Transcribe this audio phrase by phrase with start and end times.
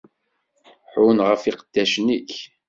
[0.91, 2.33] Ḥunn ɣef yiqeddacen-ik!